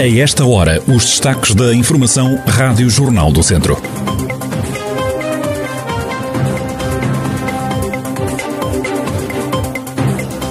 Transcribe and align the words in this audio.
A 0.00 0.08
esta 0.08 0.46
hora, 0.46 0.82
os 0.88 1.04
destaques 1.04 1.54
da 1.54 1.74
Informação 1.74 2.42
Rádio 2.46 2.88
Jornal 2.88 3.30
do 3.30 3.42
Centro. 3.42 3.76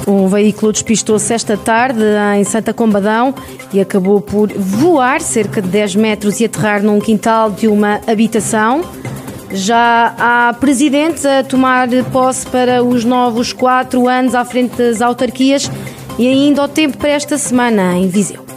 Um 0.05 0.27
veículo 0.27 0.71
despistou-se 0.71 1.33
esta 1.33 1.57
tarde 1.57 2.03
em 2.37 2.43
Santa 2.43 2.75
Combadão 2.75 3.33
e 3.73 3.81
acabou 3.81 4.21
por 4.21 4.53
voar 4.53 5.19
cerca 5.19 5.63
de 5.63 5.67
10 5.67 5.95
metros 5.95 6.39
e 6.39 6.45
aterrar 6.45 6.83
num 6.83 6.99
quintal 6.99 7.49
de 7.49 7.67
uma 7.67 8.01
habitação. 8.05 8.83
Já 9.49 10.13
há 10.19 10.53
presidentes 10.59 11.25
a 11.25 11.43
tomar 11.43 11.87
posse 12.11 12.45
para 12.45 12.83
os 12.83 13.03
novos 13.03 13.51
quatro 13.51 14.07
anos 14.07 14.35
à 14.35 14.45
frente 14.45 14.77
das 14.77 15.01
autarquias 15.01 15.71
e 16.19 16.27
ainda 16.27 16.63
o 16.63 16.67
tempo 16.67 16.99
para 16.99 17.09
esta 17.09 17.35
semana 17.35 17.97
em 17.97 18.07
Viseu. 18.07 18.47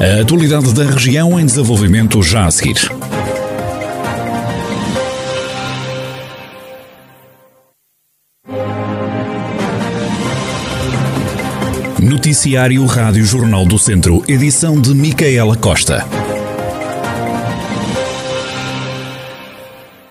A 0.00 0.20
atualidade 0.20 0.72
da 0.74 0.84
região 0.84 1.38
em 1.38 1.46
desenvolvimento 1.46 2.22
já 2.22 2.46
a 2.46 2.50
seguir. 2.50 2.90
Noticiário 12.00 12.84
Rádio 12.86 13.24
Jornal 13.24 13.64
do 13.64 13.78
Centro, 13.78 14.22
edição 14.26 14.80
de 14.80 14.94
Micaela 14.94 15.56
Costa. 15.56 16.04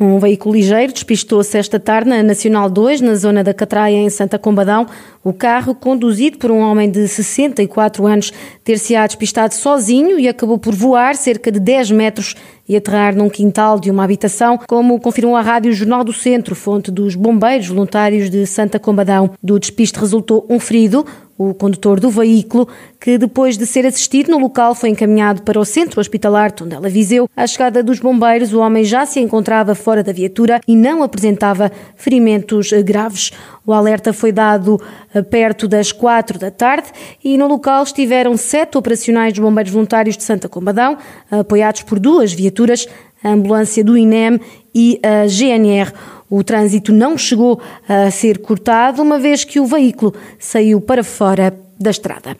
Um 0.03 0.19
veículo 0.19 0.53
ligeiro 0.53 0.91
despistou-se 0.91 1.57
esta 1.57 1.79
tarde 1.79 2.09
na 2.09 2.21
Nacional 2.21 2.69
2, 2.69 2.99
na 2.99 3.15
zona 3.15 3.41
da 3.41 3.53
Catraia, 3.53 3.95
em 3.95 4.09
Santa 4.09 4.37
Combadão. 4.37 4.85
O 5.23 5.31
carro, 5.31 5.73
conduzido 5.73 6.37
por 6.37 6.51
um 6.51 6.59
homem 6.59 6.91
de 6.91 7.07
64 7.07 8.05
anos, 8.05 8.33
ter-se-á 8.65 9.07
despistado 9.07 9.53
sozinho 9.53 10.19
e 10.19 10.27
acabou 10.27 10.57
por 10.57 10.75
voar 10.75 11.15
cerca 11.15 11.49
de 11.49 11.57
10 11.57 11.91
metros 11.91 12.35
e 12.67 12.75
aterrar 12.75 13.15
num 13.15 13.29
quintal 13.29 13.79
de 13.79 13.89
uma 13.89 14.03
habitação, 14.03 14.59
como 14.67 14.99
confirmou 14.99 15.37
a 15.37 15.41
Rádio 15.41 15.71
Jornal 15.71 16.03
do 16.03 16.11
Centro, 16.11 16.53
fonte 16.53 16.91
dos 16.91 17.15
bombeiros 17.15 17.67
voluntários 17.67 18.29
de 18.29 18.45
Santa 18.45 18.77
Combadão. 18.79 19.31
Do 19.41 19.57
despiste 19.57 19.97
resultou 19.97 20.45
um 20.49 20.59
ferido, 20.59 21.05
o 21.37 21.53
condutor 21.53 21.99
do 21.99 22.09
veículo, 22.09 22.67
que 22.99 23.17
depois 23.17 23.57
de 23.57 23.65
ser 23.65 23.85
assistido 23.85 24.31
no 24.31 24.37
local 24.37 24.75
foi 24.75 24.89
encaminhado 24.89 25.41
para 25.41 25.59
o 25.59 25.65
centro 25.65 25.99
hospitalar 25.99 26.51
Tondela 26.51 26.89
Viseu. 26.89 27.27
À 27.35 27.47
chegada 27.47 27.81
dos 27.81 27.99
bombeiros, 27.99 28.53
o 28.53 28.59
homem 28.59 28.83
já 28.83 29.05
se 29.05 29.19
encontrava 29.19 29.73
fora 29.73 30.03
da 30.03 30.11
viatura 30.11 30.61
e 30.67 30.75
não 30.75 31.01
apresentava 31.01 31.71
ferimentos 31.95 32.71
graves. 32.83 33.31
O 33.65 33.73
alerta 33.73 34.13
foi 34.13 34.31
dado 34.31 34.79
eh, 35.13 35.21
perto 35.21 35.67
das 35.67 35.91
quatro 35.91 36.37
da 36.37 36.51
tarde 36.51 36.87
e 37.23 37.37
no 37.37 37.47
local 37.47 37.83
estiveram 37.83 38.37
sete 38.37 38.77
operacionais 38.77 39.33
dos 39.33 39.41
bombeiros 39.41 39.71
voluntários 39.71 40.17
de 40.17 40.23
Santa 40.23 40.47
Combadão, 40.47 40.97
apoiados 41.31 41.81
por 41.83 41.99
duas 41.99 42.33
viaturas, 42.33 42.87
a 43.23 43.29
ambulância 43.29 43.83
do 43.83 43.97
INEM 43.97 44.39
e 44.73 44.99
a 45.03 45.27
GNR. 45.27 45.91
O 46.29 46.43
trânsito 46.43 46.91
não 46.91 47.17
chegou 47.17 47.61
a 47.87 48.09
ser 48.09 48.39
cortado, 48.39 49.01
uma 49.01 49.19
vez 49.19 49.43
que 49.43 49.59
o 49.59 49.65
veículo 49.65 50.13
saiu 50.39 50.81
para 50.81 51.03
fora 51.03 51.53
da 51.79 51.91
estrada. 51.91 52.37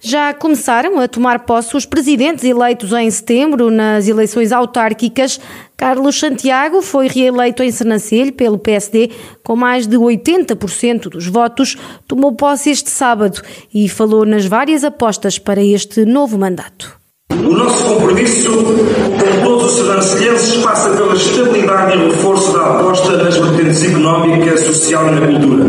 Já 0.00 0.32
começaram 0.32 1.00
a 1.00 1.08
tomar 1.08 1.40
posse 1.40 1.76
os 1.76 1.84
presidentes 1.84 2.44
eleitos 2.44 2.92
em 2.92 3.10
setembro 3.10 3.70
nas 3.70 4.06
eleições 4.06 4.52
autárquicas. 4.52 5.40
Carlos 5.76 6.18
Santiago 6.18 6.80
foi 6.80 7.08
reeleito 7.08 7.62
em 7.62 7.70
Sernancelho 7.70 8.32
pelo 8.32 8.58
PSD 8.58 9.10
com 9.42 9.56
mais 9.56 9.86
de 9.86 9.96
80% 9.96 11.08
dos 11.08 11.26
votos. 11.26 11.76
Tomou 12.06 12.32
posse 12.32 12.70
este 12.70 12.90
sábado 12.90 13.42
e 13.72 13.88
falou 13.88 14.24
nas 14.24 14.46
várias 14.46 14.84
apostas 14.84 15.38
para 15.38 15.62
este 15.62 16.04
novo 16.04 16.38
mandato. 16.38 17.03
O 17.42 17.54
nosso 17.54 17.84
compromisso 17.84 18.50
com 18.52 19.44
todos 19.44 19.64
os 19.64 19.76
sernancelhenses 19.76 20.56
passa 20.58 20.90
pela 20.90 21.14
estabilidade 21.14 21.96
e 21.96 22.06
reforço 22.06 22.52
da 22.52 22.66
aposta 22.66 23.16
nas 23.16 23.36
vertentes 23.36 23.82
económica, 23.82 24.56
social 24.56 25.08
e 25.08 25.10
na 25.12 25.26
cultura. 25.26 25.64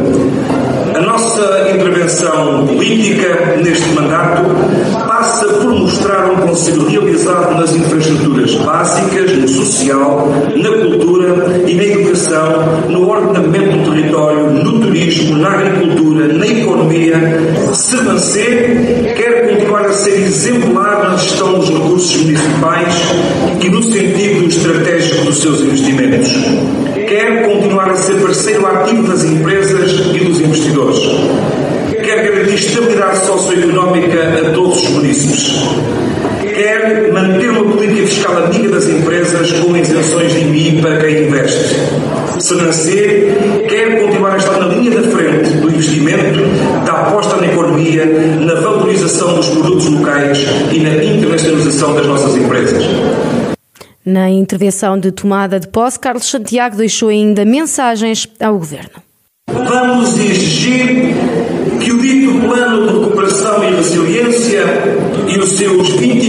A 0.96 1.02
nossa 1.02 1.72
intervenção 1.74 2.68
política 2.68 3.58
neste 3.62 3.90
mandato 3.90 4.44
passa 5.06 5.46
por 5.46 5.72
mostrar 5.72 6.32
um 6.32 6.48
conselho 6.48 6.88
realizado 6.88 7.60
nas 7.60 7.76
infraestruturas 7.76 8.56
básicas, 8.56 9.32
no 9.38 9.48
social, 9.48 10.30
na 10.56 10.70
cultura 10.70 11.64
e 11.68 11.76
na 11.76 11.84
educação, 11.84 12.88
no 12.90 13.10
ordenamento 13.10 13.78
do 13.78 13.92
território, 13.92 14.52
no 14.52 14.80
turismo, 14.80 15.38
na 15.38 15.50
agricultura, 15.50 16.28
na 16.28 16.48
economia. 16.48 17.16
Sernancê 17.74 19.14
quer 19.18 19.50
continuar 19.50 19.55
a 19.55 19.55
ser 19.96 20.22
exemplar 20.22 21.04
na 21.04 21.18
gestão 21.18 21.54
dos 21.54 21.70
recursos 21.70 22.16
municipais 22.18 22.94
e 23.62 23.70
no 23.70 23.82
sentido 23.82 24.48
estratégico 24.48 25.26
dos 25.26 25.42
seus 25.42 25.62
investimentos. 25.62 26.32
Quer 26.94 27.46
continuar 27.48 27.90
a 27.92 27.96
ser 27.96 28.16
parceiro 28.22 28.66
ativo 28.68 29.08
das 29.08 29.24
empresas 29.24 29.92
e 30.14 30.20
dos 30.20 30.40
investidores. 30.42 31.00
Quer 32.04 32.24
garantir 32.24 32.56
estabilidade 32.56 33.26
socioeconómica 33.26 34.48
a 34.48 34.52
todos 34.52 34.82
os 34.82 34.90
municípios. 34.90 35.76
Quer 36.42 37.12
manter 37.12 37.50
uma 37.50 37.64
política 37.72 38.08
fiscal 38.08 38.38
amiga 38.38 38.70
das 38.70 38.88
empresas 38.88 39.52
com 39.54 39.76
isenções 39.76 40.32
de 40.32 40.40
IMI 40.40 40.82
para 40.82 40.98
quem 40.98 41.28
investe. 41.28 41.76
Senacer 42.40 43.36
quer 43.68 44.02
continuar 44.02 44.34
a 44.34 44.38
estar 44.38 44.60
na 44.60 44.68
linha 44.68 44.92
da 44.92 45.08
frente 45.10 45.50
do 45.52 45.70
investimento, 45.70 46.40
aposta 47.02 47.38
na 47.38 47.48
economia, 47.48 48.06
na 48.06 48.56
valorização 48.56 49.36
dos 49.36 49.50
produtos 49.50 49.88
locais 49.88 50.40
e 50.72 50.80
na 50.80 51.04
internacionalização 51.04 51.96
das 51.96 52.06
nossas 52.06 52.36
empresas. 52.36 52.84
Na 54.06 54.30
intervenção 54.30 55.00
de 55.00 55.12
tomada 55.12 55.60
de 55.60 55.68
posse, 55.68 56.00
Carlos 56.00 56.30
Santiago 56.30 56.76
deixou 56.76 57.10
ainda 57.10 57.44
mensagens 57.44 58.28
ao 58.40 58.58
Governo. 58.58 59.02
Vamos 59.50 60.18
exigir 60.20 61.16
que 61.84 61.92
o 61.92 62.02
dito 62.02 62.48
plano 62.48 62.88
de 62.88 63.00
recuperação 63.00 63.64
e 63.64 63.76
resiliência 63.76 64.64
e 65.28 65.38
os 65.40 65.50
seus 65.50 65.90
23 65.90 66.25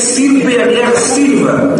PRR 0.00 0.96
sirva 0.96 1.74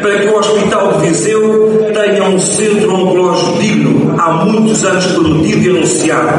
para 0.00 0.18
que 0.18 0.28
o 0.28 0.38
Hospital 0.38 0.92
de 0.92 1.08
Viseu 1.08 1.90
tenha 1.92 2.24
um 2.24 2.38
centro 2.38 2.94
oncológico 2.94 3.58
digno, 3.58 4.14
há 4.18 4.44
muitos 4.44 4.84
anos 4.84 5.06
prometido 5.06 5.60
e 5.60 5.76
anunciado. 5.76 6.30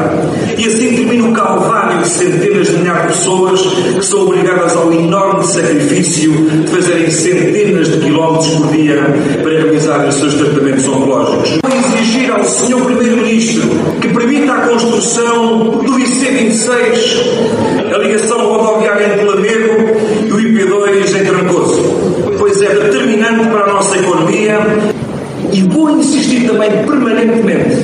E 0.56 0.66
assim 0.66 0.94
termina 0.94 1.28
o 1.28 1.32
calvário 1.32 2.02
de 2.02 2.08
centenas 2.08 2.68
de 2.68 2.78
milhares 2.78 3.02
de 3.02 3.18
pessoas 3.18 3.60
que 3.60 4.04
são 4.04 4.22
obrigadas 4.22 4.76
ao 4.76 4.92
enorme 4.92 5.44
sacrifício 5.44 6.32
de 6.32 6.68
fazerem 6.68 7.10
centenas 7.10 7.88
de 7.88 7.98
quilómetros 7.98 8.48
por 8.50 8.68
dia 8.68 9.02
para 9.42 9.50
realizarem 9.50 10.08
os 10.08 10.14
seus 10.14 10.34
tratamentos 10.34 10.88
oncológicos. 10.88 11.58
Vou 11.62 11.96
exigir 11.96 12.32
ao 12.32 12.44
Sr. 12.44 12.84
Primeiro-Ministro 12.84 13.68
que 14.00 14.08
permita 14.08 14.52
a 14.52 14.68
construção 14.68 15.80
do 15.80 15.92
IC26, 15.92 17.94
a 17.94 17.98
ligação 17.98 18.38
rodoviária 18.38 19.12
entre 19.12 19.24
Lamego 19.24 19.96
e 20.26 20.32
o 20.32 20.36
IP2 20.36 21.20
em 21.20 21.24
Trancoso, 21.24 21.82
pois 22.38 22.60
é 22.62 22.74
determinante 22.74 23.48
para 23.48 23.64
a 23.64 23.72
nossa 23.72 23.96
economia 23.96 24.58
e 25.52 25.62
vou 25.76 25.90
insistir 25.90 26.46
também 26.46 26.70
permanentemente 26.86 27.76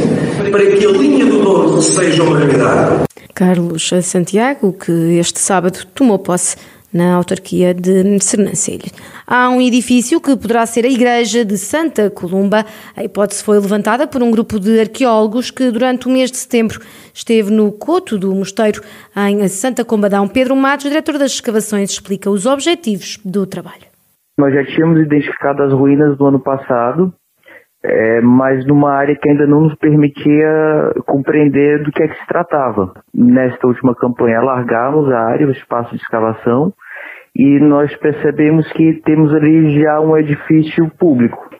para 0.51 0.65
que 0.65 0.87
a 0.87 0.91
linha 0.91 1.27
do 1.27 1.43
Douro 1.43 1.83
seja 1.83 2.23
uma 2.23 2.39
realidade. 2.39 3.05
Carlos 3.35 3.91
Santiago, 4.03 4.73
que 4.73 5.19
este 5.19 5.39
sábado 5.39 5.79
tomou 5.95 6.19
posse 6.19 6.57
na 6.91 7.15
autarquia 7.15 7.75
de 7.75 8.19
Sernancelho. 8.21 8.91
Há 9.27 9.51
um 9.51 9.61
edifício 9.61 10.21
que 10.21 10.35
poderá 10.37 10.65
ser 10.65 10.87
a 10.87 10.89
Igreja 10.89 11.45
de 11.45 11.59
Santa 11.59 12.09
Columba. 12.09 12.65
A 12.97 13.05
hipótese 13.05 13.45
foi 13.45 13.59
levantada 13.59 14.07
por 14.07 14.23
um 14.23 14.31
grupo 14.31 14.59
de 14.59 14.81
arqueólogos 14.81 15.51
que, 15.51 15.71
durante 15.71 16.07
o 16.07 16.11
mês 16.11 16.31
de 16.31 16.39
setembro, 16.39 16.81
esteve 17.13 17.51
no 17.51 17.73
Coto 17.73 18.19
do 18.19 18.35
Mosteiro, 18.35 18.81
em 19.17 19.47
Santa 19.49 19.85
Combadão. 19.85 20.29
Pedro 20.29 20.57
Matos, 20.57 20.89
diretor 20.89 21.19
das 21.19 21.33
escavações, 21.33 21.91
explica 21.91 22.31
os 22.31 22.47
objetivos 22.47 23.19
do 23.23 23.47
trabalho. 23.47 23.93
Nós 24.39 24.53
já 24.55 24.65
tínhamos 24.65 25.01
identificado 25.01 25.63
as 25.63 25.73
ruínas 25.73 26.17
do 26.17 26.27
ano 26.27 26.41
passado, 26.41 27.13
é, 27.85 28.21
mas 28.21 28.65
numa 28.67 28.93
área 28.93 29.17
que 29.17 29.29
ainda 29.29 29.47
não 29.47 29.63
nos 29.63 29.75
permitia 29.75 30.93
compreender 31.07 31.83
do 31.83 31.91
que 31.91 32.03
é 32.03 32.09
que 32.09 32.19
se 32.19 32.27
tratava. 32.27 32.93
Nesta 33.13 33.67
última 33.67 33.95
campanha, 33.95 34.39
alargamos 34.39 35.11
a 35.11 35.19
área, 35.19 35.47
o 35.47 35.53
espaço 35.53 35.91
de 35.91 36.03
escavação, 36.03 36.73
e 37.35 37.59
nós 37.59 37.95
percebemos 37.97 38.71
que 38.73 39.01
temos 39.05 39.35
ali 39.35 39.81
já 39.81 40.01
um 40.01 40.17
edifício 40.17 40.89
público. 40.99 41.51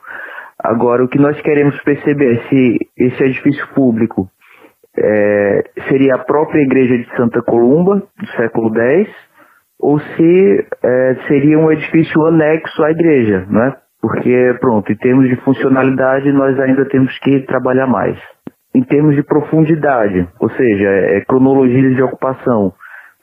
Agora, 0.57 1.03
o 1.03 1.09
que 1.09 1.19
nós 1.19 1.39
queremos 1.41 1.77
perceber 1.83 2.35
é 2.35 2.49
se 2.49 2.77
esse 2.97 3.23
edifício 3.23 3.67
público 3.73 4.29
é, 4.97 5.63
seria 5.89 6.15
a 6.15 6.19
própria 6.19 6.61
igreja 6.61 6.97
de 6.97 7.17
Santa 7.17 7.41
Columba, 7.41 7.95
do 8.17 8.27
século 8.37 8.71
X, 8.79 9.09
ou 9.79 9.99
se 9.99 10.67
é, 10.83 11.15
seria 11.27 11.59
um 11.59 11.69
edifício 11.69 12.25
anexo 12.27 12.81
à 12.81 12.91
igreja, 12.91 13.45
né? 13.49 13.75
Porque, 14.03 14.53
pronto, 14.59 14.91
em 14.91 14.97
termos 14.97 15.29
de 15.29 15.37
funcionalidade, 15.37 16.29
nós 16.33 16.59
ainda 16.59 16.83
temos 16.89 17.17
que 17.19 17.39
trabalhar 17.39 17.87
mais. 17.87 18.19
Em 18.75 18.83
termos 18.83 19.15
de 19.15 19.23
profundidade, 19.23 20.27
ou 20.41 20.49
seja, 20.49 20.89
é, 20.89 21.21
cronologia 21.21 21.89
de 21.89 22.03
ocupação, 22.03 22.73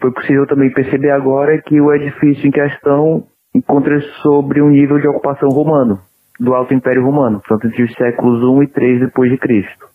foi 0.01 0.11
possível 0.11 0.47
também 0.47 0.73
perceber 0.73 1.11
agora 1.11 1.61
que 1.61 1.79
o 1.79 1.93
edifício 1.93 2.47
em 2.47 2.51
questão 2.51 3.25
encontra-se 3.55 4.09
sobre 4.23 4.63
um 4.63 4.71
nível 4.71 4.99
de 4.99 5.07
ocupação 5.07 5.51
romano, 5.51 5.99
do 6.39 6.55
Alto 6.55 6.73
Império 6.73 7.05
Romano, 7.05 7.43
portanto 7.47 7.71
entre 7.71 7.83
os 7.83 7.93
séculos 7.93 8.43
1 8.43 8.63
e 8.63 8.67
3 8.69 9.01
depois 9.01 9.31
de 9.31 9.37
Cristo. 9.37 9.87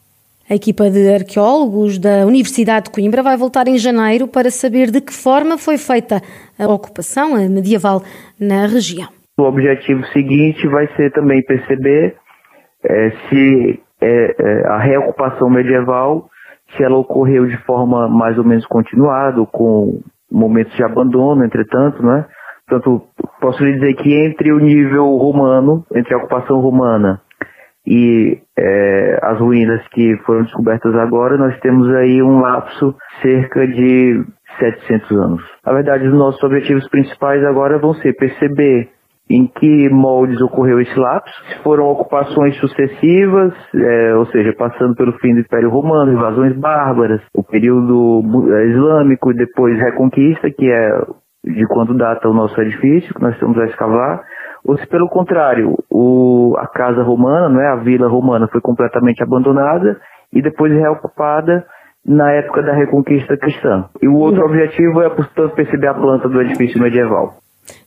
A 0.47 0.53
equipa 0.53 0.87
de 0.91 1.11
arqueólogos 1.11 1.97
da 1.97 2.27
Universidade 2.27 2.85
de 2.85 2.91
Coimbra 2.91 3.23
vai 3.23 3.35
voltar 3.35 3.67
em 3.67 3.79
janeiro 3.79 4.27
para 4.27 4.51
saber 4.51 4.91
de 4.91 5.01
que 5.01 5.11
forma 5.11 5.57
foi 5.57 5.79
feita 5.79 6.21
a 6.59 6.67
ocupação 6.67 7.33
medieval 7.49 8.03
na 8.39 8.67
região. 8.67 9.09
O 9.37 9.43
objetivo 9.43 10.05
seguinte 10.07 10.65
vai 10.67 10.87
ser 10.95 11.11
também 11.11 11.43
perceber 11.43 12.15
é, 12.83 13.09
se 13.27 13.83
é, 14.01 14.63
a 14.67 14.77
reocupação 14.77 15.49
medieval, 15.49 16.29
se 16.75 16.83
ela 16.83 16.97
ocorreu 16.97 17.45
de 17.45 17.57
forma 17.65 18.07
mais 18.07 18.37
ou 18.37 18.45
menos 18.45 18.65
continuada, 18.65 19.45
com 19.47 19.99
momentos 20.31 20.73
de 20.75 20.83
abandono, 20.83 21.43
entretanto, 21.43 22.01
né? 22.03 22.25
Portanto, 22.67 23.05
posso 23.39 23.63
lhe 23.63 23.73
dizer 23.73 23.93
que 23.95 24.13
entre 24.13 24.51
o 24.51 24.59
nível 24.59 25.05
romano, 25.17 25.85
entre 25.93 26.13
a 26.13 26.17
ocupação 26.17 26.59
romana 26.59 27.21
e 27.85 28.39
é, 28.57 29.19
as 29.21 29.39
ruínas 29.39 29.85
que 29.89 30.17
foram 30.25 30.43
descobertas 30.43 30.95
agora, 30.95 31.37
nós 31.37 31.59
temos 31.59 31.87
aí 31.95 32.21
um 32.23 32.39
lapso 32.39 32.95
cerca 33.21 33.67
de 33.67 34.25
700 34.59 35.11
anos. 35.11 35.43
Na 35.63 35.73
verdade, 35.73 36.07
os 36.07 36.13
nossos 36.13 36.41
objetivos 36.41 36.87
principais 36.89 37.43
agora 37.43 37.77
vão 37.77 37.93
ser 37.95 38.13
perceber 38.13 38.89
em 39.29 39.47
que 39.47 39.89
moldes 39.89 40.39
ocorreu 40.41 40.79
esse 40.79 40.97
lapso, 40.97 41.33
se 41.49 41.63
foram 41.63 41.85
ocupações 41.85 42.55
sucessivas, 42.57 43.53
é, 43.73 44.15
ou 44.15 44.25
seja, 44.27 44.53
passando 44.53 44.95
pelo 44.95 45.13
fim 45.13 45.33
do 45.33 45.39
Império 45.39 45.69
Romano, 45.69 46.13
invasões 46.13 46.55
bárbaras, 46.55 47.21
o 47.33 47.43
período 47.43 48.21
é, 48.53 48.67
islâmico 48.67 49.31
e 49.31 49.35
depois 49.35 49.77
reconquista, 49.79 50.49
que 50.51 50.71
é 50.71 50.89
de 51.43 51.65
quando 51.67 51.95
data 51.95 52.29
o 52.29 52.33
nosso 52.33 52.59
edifício, 52.61 53.13
que 53.13 53.21
nós 53.21 53.33
estamos 53.33 53.57
a 53.57 53.65
escavar, 53.65 54.23
ou 54.63 54.77
se 54.77 54.87
pelo 54.87 55.07
contrário, 55.09 55.75
o, 55.91 56.55
a 56.57 56.67
casa 56.67 57.03
romana, 57.03 57.49
não 57.49 57.61
é, 57.61 57.67
a 57.67 57.75
vila 57.75 58.07
romana 58.07 58.47
foi 58.47 58.61
completamente 58.61 59.21
abandonada 59.21 59.99
e 60.33 60.41
depois 60.41 60.71
reocupada 60.71 61.65
na 62.05 62.31
época 62.31 62.61
da 62.61 62.73
reconquista 62.73 63.37
cristã. 63.37 63.85
E 64.01 64.07
o 64.07 64.15
outro 64.15 64.43
objetivo 64.43 65.01
é, 65.01 65.09
portanto, 65.09 65.55
perceber 65.55 65.87
a 65.87 65.93
planta 65.93 66.29
do 66.29 66.41
edifício 66.41 66.81
medieval. 66.81 67.44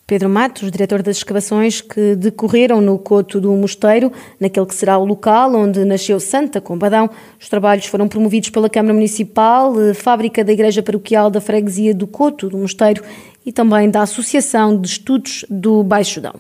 Pedro 0.09 0.31
Matos, 0.31 0.71
diretor 0.71 1.03
das 1.03 1.19
escavações 1.19 1.83
que 1.83 2.17
decorreram 2.17 2.81
no 2.81 2.99
Coto 2.99 3.39
do 3.39 3.53
Mosteiro, 3.53 4.11
naquele 4.41 4.65
que 4.65 4.75
será 4.75 4.97
o 4.97 5.05
local 5.05 5.55
onde 5.55 5.85
nasceu 5.85 6.19
Santa 6.19 6.63
Combadão. 6.63 7.11
Os 7.39 7.47
trabalhos 7.47 7.85
foram 7.85 8.09
promovidos 8.09 8.49
pela 8.49 8.71
Câmara 8.71 8.95
Municipal, 8.95 9.79
eh, 9.79 9.93
Fábrica 9.93 10.43
da 10.43 10.51
Igreja 10.51 10.83
Paroquial 10.83 11.29
da 11.29 11.43
Freguesia 11.43 11.95
do 11.95 12.07
Coto 12.07 12.49
do 12.49 12.57
Mosteiro 12.57 13.05
e 13.45 13.53
também 13.53 13.91
da 13.91 14.01
Associação 14.01 14.81
de 14.81 14.89
Estudos 14.89 15.45
do 15.51 15.85
Baixo 15.85 16.23
Dão. 16.23 16.37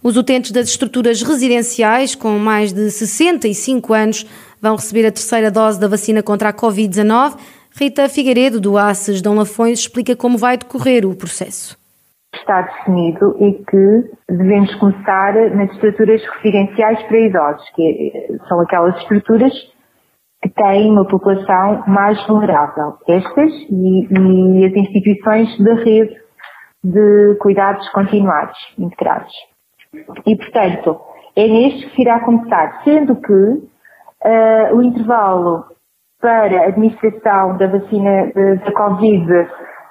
Os 0.00 0.16
utentes 0.16 0.52
das 0.52 0.68
estruturas 0.68 1.20
residenciais 1.20 2.14
com 2.14 2.38
mais 2.38 2.72
de 2.72 2.92
65 2.92 3.92
anos 3.92 4.24
vão 4.62 4.76
receber 4.76 5.04
a 5.04 5.10
terceira 5.10 5.50
dose 5.50 5.80
da 5.80 5.88
vacina 5.88 6.22
contra 6.22 6.50
a 6.50 6.52
Covid-19. 6.52 7.36
Rita 7.74 8.08
Figueiredo, 8.08 8.60
do 8.60 8.78
ACES 8.78 9.20
Dom 9.20 9.34
Lafões, 9.34 9.80
explica 9.80 10.14
como 10.14 10.38
vai 10.38 10.56
decorrer 10.56 11.04
o 11.04 11.16
processo. 11.16 11.80
Está 12.34 12.62
definido 12.62 13.36
e 13.38 13.52
que 13.64 14.10
devemos 14.28 14.74
começar 14.76 15.34
nas 15.54 15.70
estruturas 15.72 16.22
residenciais 16.36 17.02
para 17.04 17.18
idosos, 17.18 17.70
que 17.74 18.38
são 18.48 18.60
aquelas 18.60 18.96
estruturas 18.98 19.52
que 20.42 20.48
têm 20.50 20.90
uma 20.90 21.06
população 21.06 21.84
mais 21.86 22.24
vulnerável. 22.26 22.94
Estas 23.08 23.52
e, 23.68 24.06
e 24.10 24.64
as 24.64 24.72
instituições 24.72 25.58
da 25.58 25.74
rede 25.74 26.16
de 26.82 27.36
cuidados 27.40 27.88
continuados, 27.90 28.56
integrados. 28.78 29.32
E, 30.26 30.36
portanto, 30.36 31.00
é 31.36 31.46
neste 31.46 31.88
que 31.88 31.94
se 31.96 32.02
irá 32.02 32.20
começar, 32.20 32.82
sendo 32.84 33.16
que 33.16 33.32
uh, 33.32 34.76
o 34.76 34.82
intervalo 34.82 35.64
para 36.20 36.62
a 36.62 36.66
administração 36.68 37.56
da 37.56 37.66
vacina 37.66 38.32
da 38.64 38.72
Covid 38.72 39.48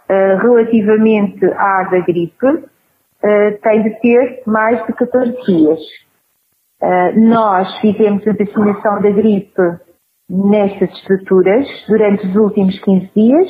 relativamente 0.10 1.46
à 1.46 1.84
da 1.84 2.00
gripe 2.00 2.48
uh, 2.48 3.62
tem 3.62 3.84
de 3.84 4.00
ter 4.02 4.44
mais 4.46 4.86
de 4.86 4.94
14 4.94 5.32
dias. 5.46 5.80
nós 7.16 7.80
fizemos 7.80 8.26
a 8.28 8.32
vacinação 8.32 9.02
da 9.02 9.12
gripe 9.12 9.62
nestas 10.30 10.90
estruturas 10.92 11.68
durante 11.88 12.26
os 12.28 12.36
últimos 12.36 12.80
15 12.80 13.12
dias 13.16 13.50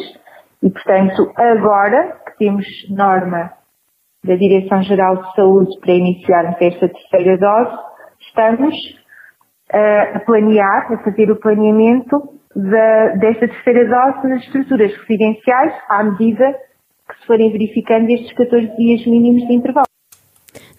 e, 0.63 0.69
portanto, 0.69 1.31
agora 1.35 2.17
que 2.25 2.37
temos 2.39 2.65
norma 2.89 3.51
da 4.25 4.35
Direção-Geral 4.35 5.17
de 5.17 5.35
Saúde 5.35 5.79
para 5.79 5.93
iniciarmos 5.93 6.57
esta 6.59 6.89
terceira 6.89 7.37
dose, 7.37 7.77
estamos 8.21 8.75
a 9.71 10.19
planear, 10.19 10.91
a 10.93 11.03
fazer 11.03 11.31
o 11.31 11.39
planeamento 11.39 12.38
da, 12.55 13.07
desta 13.15 13.47
terceira 13.47 13.85
dose 13.85 14.27
nas 14.27 14.43
estruturas 14.43 14.91
residenciais 14.97 15.73
à 15.87 16.03
medida 16.03 16.55
que 17.07 17.15
se 17.19 17.27
forem 17.27 17.51
verificando 17.51 18.09
estes 18.09 18.33
14 18.33 18.75
dias 18.77 19.05
mínimos 19.05 19.47
de 19.47 19.53
intervalo. 19.53 19.85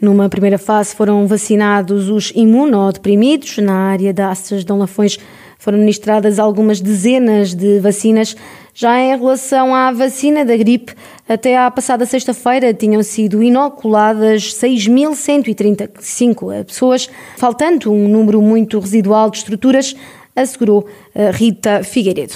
Numa 0.00 0.28
primeira 0.31 0.58
fase 0.58 0.96
foram 0.96 1.26
vacinados 1.26 2.08
os 2.08 2.32
imunodeprimidos. 2.34 3.58
Na 3.58 3.90
área 3.90 4.14
da 4.14 4.31
Aças 4.31 4.64
Dom 4.64 4.78
Lafões 4.78 5.19
foram 5.58 5.76
ministradas 5.78 6.38
algumas 6.38 6.81
dezenas 6.81 7.55
de 7.55 7.78
vacinas 7.81 8.34
já 8.73 8.99
em 8.99 9.14
relação 9.14 9.75
à 9.75 9.93
vacina 9.93 10.43
da 10.43 10.56
gripe, 10.56 10.94
até 11.28 11.58
à 11.58 11.70
passada 11.70 12.06
sexta-feira 12.06 12.73
tinham 12.73 13.02
sido 13.02 13.43
inoculadas 13.43 14.55
6.135 14.55 16.64
pessoas, 16.64 17.11
faltando 17.37 17.93
um 17.93 18.08
número 18.08 18.40
muito 18.40 18.78
residual 18.78 19.28
de 19.28 19.37
estruturas 19.38 19.94
assegurou 20.34 20.86
eh, 21.14 21.30
Rita 21.30 21.82
Figueiredo. 21.82 22.34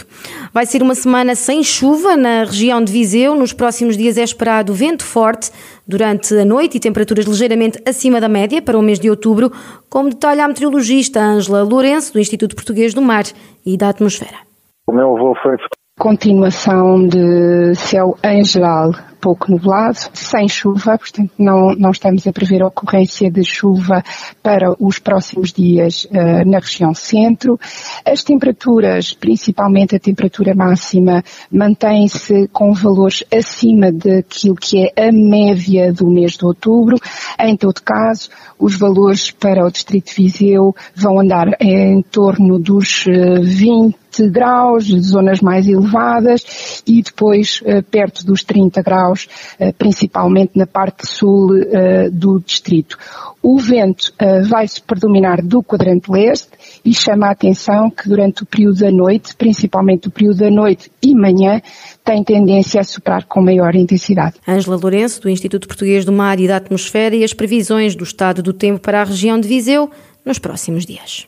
Vai 0.52 0.66
ser 0.66 0.82
uma 0.82 0.94
semana 0.94 1.34
sem 1.34 1.62
chuva 1.62 2.16
na 2.16 2.44
região 2.44 2.82
de 2.82 2.92
Viseu. 2.92 3.34
Nos 3.34 3.52
próximos 3.52 3.96
dias 3.96 4.18
é 4.18 4.22
esperado 4.22 4.74
vento 4.74 5.04
forte 5.04 5.50
durante 5.86 6.34
a 6.34 6.44
noite 6.44 6.76
e 6.76 6.80
temperaturas 6.80 7.24
ligeiramente 7.24 7.80
acima 7.86 8.20
da 8.20 8.28
média 8.28 8.60
para 8.62 8.78
o 8.78 8.82
mês 8.82 8.98
de 8.98 9.10
outubro, 9.10 9.52
como 9.88 10.10
detalha 10.10 10.44
a 10.44 10.48
meteorologista 10.48 11.20
Ângela 11.20 11.62
Lourenço, 11.62 12.12
do 12.12 12.20
Instituto 12.20 12.54
Português 12.54 12.94
do 12.94 13.02
Mar 13.02 13.24
e 13.64 13.76
da 13.76 13.88
Atmosfera. 13.88 14.38
O 14.86 14.92
meu 14.92 15.16
avô 15.16 15.34
foi 15.42 15.56
continuação 15.98 17.06
de 17.06 17.74
céu 17.76 18.18
em 18.22 18.44
geral 18.44 18.92
pouco 19.24 19.50
nublado, 19.50 19.96
sem 20.12 20.46
chuva, 20.46 20.98
portanto 20.98 21.32
não, 21.38 21.74
não 21.74 21.92
estamos 21.92 22.26
a 22.26 22.32
prever 22.32 22.62
ocorrência 22.62 23.30
de 23.30 23.42
chuva 23.42 24.04
para 24.42 24.76
os 24.78 24.98
próximos 24.98 25.50
dias 25.50 26.04
uh, 26.04 26.46
na 26.46 26.58
região 26.58 26.92
centro. 26.92 27.58
As 28.04 28.22
temperaturas, 28.22 29.14
principalmente 29.14 29.96
a 29.96 29.98
temperatura 29.98 30.54
máxima, 30.54 31.24
mantém-se 31.50 32.48
com 32.48 32.74
valores 32.74 33.24
acima 33.34 33.90
daquilo 33.90 34.56
que 34.56 34.90
é 34.94 35.08
a 35.08 35.10
média 35.10 35.90
do 35.90 36.06
mês 36.06 36.32
de 36.32 36.44
outubro. 36.44 36.98
Em 37.40 37.56
todo 37.56 37.80
caso, 37.80 38.28
os 38.58 38.76
valores 38.76 39.30
para 39.30 39.64
o 39.64 39.70
Distrito 39.70 40.10
de 40.10 40.22
Viseu 40.22 40.76
vão 40.94 41.18
andar 41.18 41.56
em 41.62 42.02
torno 42.02 42.58
dos 42.58 43.06
20 43.06 44.03
eh, 44.20 44.28
graus, 44.28 44.84
zonas 44.84 45.40
mais 45.40 45.66
elevadas, 45.66 46.82
e 46.86 47.02
depois 47.02 47.60
uh, 47.62 47.82
perto 47.82 48.24
dos 48.24 48.42
30 48.42 48.82
graus 48.82 49.28
eh, 49.58 49.72
principalmente 49.72 50.52
na 50.56 50.66
parte 50.66 51.06
sul 51.06 51.56
eh, 51.56 52.08
do 52.10 52.40
distrito. 52.40 52.98
O 53.42 53.58
vento 53.58 54.12
eh, 54.18 54.42
vai-se 54.42 54.80
predominar 54.80 55.44
do 55.44 55.62
quadrante 55.62 56.10
leste 56.10 56.48
e 56.84 56.92
chama 56.94 57.28
a 57.28 57.30
atenção 57.30 57.90
que 57.90 58.08
durante 58.08 58.42
o 58.42 58.46
período 58.46 58.80
da 58.80 58.90
noite, 58.90 59.34
principalmente 59.36 60.08
o 60.08 60.10
período 60.10 60.38
da 60.38 60.50
noite 60.50 60.90
e 61.02 61.14
manhã, 61.14 61.60
tem 62.04 62.22
tendência 62.24 62.80
a 62.80 62.84
soprar 62.84 63.24
com 63.26 63.42
maior 63.42 63.74
intensidade. 63.74 64.36
Ângela 64.46 64.76
Lourenço, 64.76 65.20
do 65.20 65.30
Instituto 65.30 65.68
Português 65.68 66.04
do 66.04 66.12
Mar 66.12 66.40
e 66.40 66.48
da 66.48 66.56
Atmosfera 66.56 67.14
e 67.14 67.24
as 67.24 67.32
previsões 67.32 67.94
do 67.94 68.04
estado 68.04 68.42
do 68.42 68.52
tempo 68.52 68.80
para 68.80 69.02
a 69.02 69.04
região 69.04 69.38
de 69.38 69.48
Viseu 69.48 69.90
nos 70.24 70.38
próximos 70.38 70.84
dias. 70.84 71.26